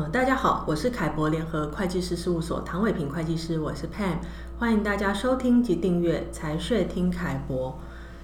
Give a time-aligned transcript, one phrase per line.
[0.00, 4.18] 嗯，大家好，我是凯博联合会计师事务所唐伟平会计师，我是 Pam，
[4.56, 7.76] 欢迎大家收听及订阅财税听凯博。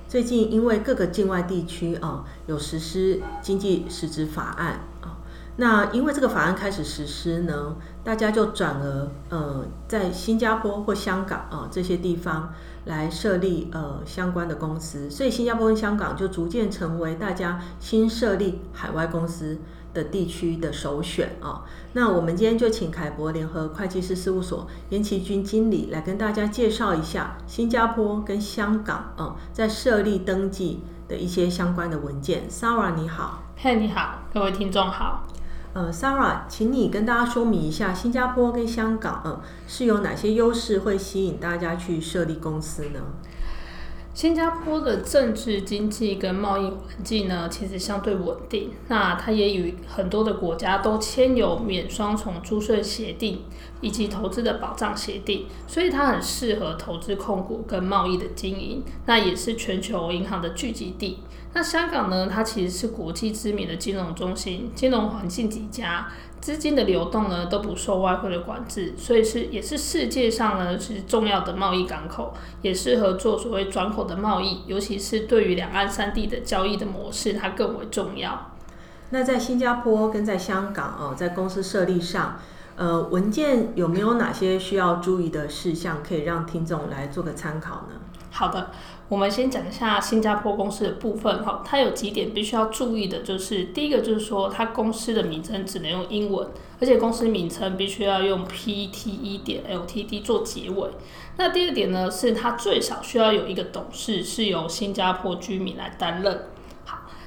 [0.07, 4.82] 最近因为各个境外地区啊、有实施经济实质法案、
[5.57, 12.53] 那因为这个法案开始实施呢，大家就转而呃在新加坡或香港啊、呃、这些地方
[12.86, 19.59] 来设立呃相关的公司，所以新加坡跟香港就逐渐成为大家新设立海外公司
[19.93, 21.62] 的地区的首选啊，
[21.93, 32.50] 那我们今天就请凯博联合会计师事务所严其君经理来跟大家介绍一下新加坡跟香港啊，在设立登记的一些相关的文件。
[32.50, 35.25] Sarah 你好，嘿你好，各位听众好。
[35.74, 43.00] 呃，Sarah，请你跟大家说明一下新加坡跟香港嗯是有哪些优势会吸引大家去设立公司呢？
[44.14, 48.70] 新加坡的政治、经济跟贸易环境呢，其实相对稳定。
[48.86, 53.41] 那它也与很多的国家都签有免双重租税协定
[53.81, 58.84] 以及投资的保障协定，所以它很适合投资控股跟贸易的经营。
[59.06, 61.19] 那也是全球银行的聚集地。
[61.55, 66.08] 那香港呢，它其实是国际知名的金融中心，金融环境极佳。
[66.41, 78.50] 资金的流动呢，都不受外汇的管制，所以是也是世界上呢是重要的贸易港口，也适合做所谓转口的贸易，尤其是对于两岸三地的交易的模式，它更为重要。
[79.08, 82.38] 那在新加坡跟在香港哦，在公司设立上，
[82.77, 88.03] 呃，文件有没有哪些需要注意的事项，可以让听众来做个参考呢？
[88.37, 88.73] 好的，
[89.09, 96.49] 我们先讲一下新加坡公司的部分哈，它有几点必须要注意的，就是第一个就是说，它公司的名称只能用英文，
[96.81, 100.91] 而且公司名称必须要用 PTE 点 LTD 做结尾。
[101.37, 106.47] 那第二点呢，是它最少需要有一个董事是由新加坡居民来担任。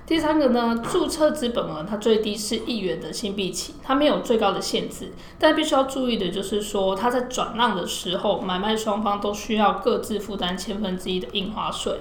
[0.07, 11.93] 第三个呢，注册资本额它最低是一元的新币起，它没有最高的限制，但必须要注意的就是说，它在转让的时候，买卖双方都需要各自负担千分之一的印花税。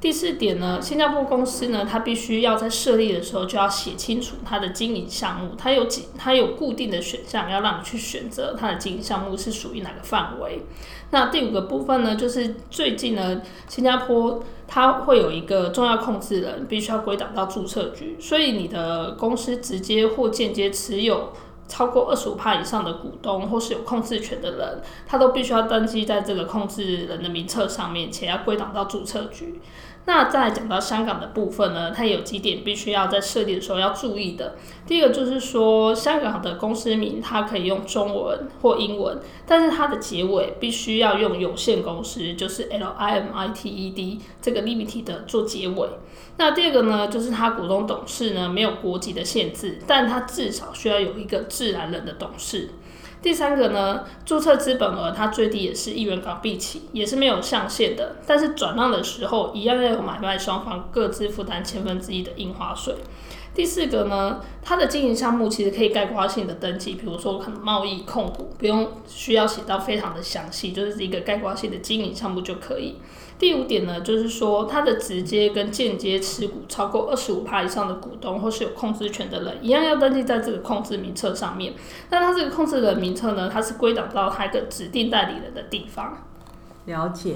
[0.00, 10.62] 第四点呢，新加坡公司呢，它必须要在设立的时候就要写清楚它的经营项目，它有几，它有固定的选项要让你去选择它的经营项目是属于哪个范围。
[11.10, 21.30] 那第五个部分呢，就是最近呢，新加坡它会有一个重要控制人，必须要归档到注册局，所以你的公司直接或间接持有
[21.70, 29.60] 超过二十五趴以上的股东或是有控制权的人，他都必须要登记在这个控制人的名册上面，且要归档到注册局。
[30.06, 34.56] 那再讲到香港的部分呢，它有几点必须要在设立的时候要注意的。
[34.84, 45.88] 第一个就是说，香港的公司名它可以用中文或英文，但是它的结尾必须要用有限公司，就是 L I M I T E D 这个 limited 做结尾。
[46.38, 52.70] 那第二个呢，就是它股东董事呢没有国籍的限制，但它至少需要有一个自然人的董事。
[53.22, 58.16] 第三个呢，注册资本额它最低也是一元港币起，也是没有上限的。
[58.26, 62.94] 但是转让的时候，一样要有买卖双方各自负担千分之一的印花税。
[63.60, 72.96] 第四个呢，它的经营项目其实可以概括性的登记，比如说可能贸易控股，不用需要写到非常的详细，就是一个概括性的经营项目就可以。
[73.38, 81.74] 第五点呢，就是说它的直接跟间接持股超过二十五趴以上的股东或是有控制权的人，一样要登记在这个控制名册上面。
[82.08, 86.16] 那它这个控制的名册呢，它是归档到它一个指定代理人的地方。
[86.86, 87.34] 了解。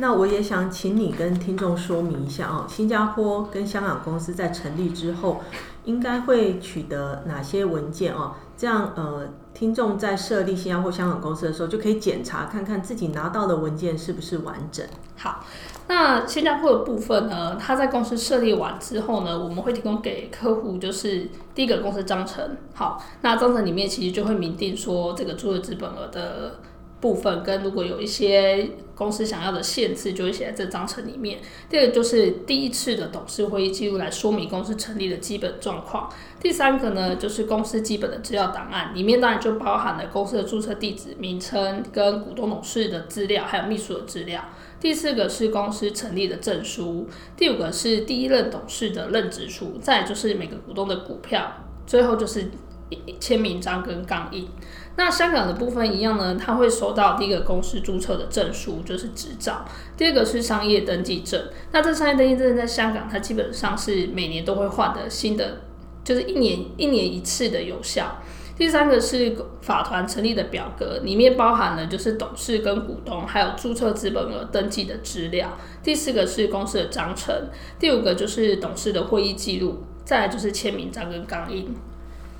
[0.00, 5.42] 那我也想请你跟听众说明一下哦，新加坡跟香港公司在成立之后，
[5.84, 8.32] 应该会取得哪些文件哦？
[8.56, 14.86] 这样呃，听众在设立新加坡、香港公司的时候，就可以检查看看自己拿到的文件是不是完整。
[15.18, 15.44] 好，
[15.86, 22.56] 那新加坡的部分呢，它在公司设立完之后呢，我们会提供给客户，就是第一个公司章程。
[22.72, 26.60] 好，那章程里面其实就会明定说这个注册资本额的。
[27.00, 31.38] 部分跟如果有一些公司想要的限制，就会写在这章程里面。
[31.68, 36.12] 第二个就是第一次的董事会议记录来说明公司成立的基本状况。
[36.38, 44.44] 第三个呢，就是公司基本的资料档案，里面当然就包含了公司的注册地址、名称跟股东董事的资料，还有秘书的资料。
[44.78, 47.06] 第四个是公司成立的证书。
[47.36, 49.78] 第五个是第一任董事的任职书。
[49.80, 51.52] 再就是每个股东的股票。
[51.86, 52.50] 最后就是
[53.18, 54.48] 签名章跟钢印。
[54.96, 59.64] 那香港的部分一样呢，他会收到第一个公司注册的证书，就是执照；
[59.96, 61.40] 第二个是商业登记证。
[61.72, 65.62] 那这商业登记证在香港，它基本上是每年都会换的新的，
[66.04, 68.20] 就是一年一年一次的有效。
[68.58, 75.56] 第三个是法团成立的表格，里面包含了就是董事跟股东，还有注册资本额登记的资料。
[75.82, 77.34] 第四个是公司的章程，
[77.78, 81.74] 第五个就是董事的会议记录，再来就是签名章跟钢印。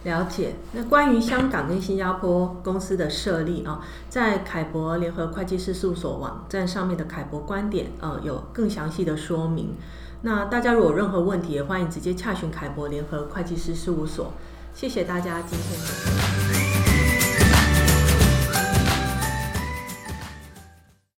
[0.04, 0.54] 了解。
[0.72, 9.74] 那关于香港跟新加坡公司的设立啊，在凯博联合会计师事务所网站上面的凯博观点，呃，有更详细的说明。
[10.22, 14.32] 那大家如果有任何问题，也欢迎直接洽询凯博联合会计师事务所。
[14.74, 16.49] 谢谢大家今天的。